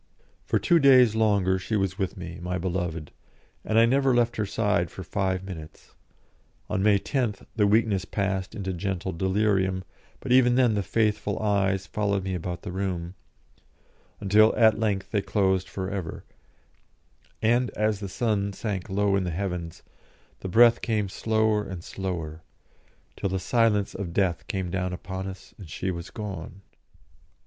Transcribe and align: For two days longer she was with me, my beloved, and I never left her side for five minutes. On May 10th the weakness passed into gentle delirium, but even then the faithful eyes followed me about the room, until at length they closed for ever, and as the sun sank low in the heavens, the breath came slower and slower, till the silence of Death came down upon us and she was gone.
For 0.45 0.57
two 0.57 0.79
days 0.79 1.13
longer 1.13 1.59
she 1.59 1.75
was 1.75 1.99
with 1.99 2.17
me, 2.17 2.39
my 2.41 2.57
beloved, 2.57 3.11
and 3.63 3.77
I 3.77 3.85
never 3.85 4.15
left 4.15 4.37
her 4.37 4.47
side 4.47 4.89
for 4.89 5.03
five 5.03 5.43
minutes. 5.43 5.93
On 6.71 6.81
May 6.81 6.97
10th 6.97 7.45
the 7.55 7.67
weakness 7.67 8.03
passed 8.03 8.55
into 8.55 8.73
gentle 8.73 9.11
delirium, 9.11 9.83
but 10.19 10.31
even 10.31 10.55
then 10.55 10.73
the 10.73 10.81
faithful 10.81 11.37
eyes 11.37 11.85
followed 11.85 12.23
me 12.23 12.33
about 12.33 12.63
the 12.63 12.71
room, 12.71 13.13
until 14.19 14.55
at 14.55 14.79
length 14.79 15.11
they 15.11 15.21
closed 15.21 15.69
for 15.69 15.91
ever, 15.91 16.23
and 17.39 17.69
as 17.77 17.99
the 17.99 18.09
sun 18.09 18.53
sank 18.53 18.89
low 18.89 19.15
in 19.15 19.23
the 19.23 19.29
heavens, 19.29 19.83
the 20.39 20.49
breath 20.49 20.81
came 20.81 21.09
slower 21.09 21.63
and 21.63 21.83
slower, 21.83 22.41
till 23.15 23.29
the 23.29 23.37
silence 23.37 23.93
of 23.93 24.13
Death 24.13 24.47
came 24.47 24.71
down 24.71 24.93
upon 24.93 25.27
us 25.27 25.53
and 25.59 25.69
she 25.69 25.91
was 25.91 26.09
gone. 26.09 26.63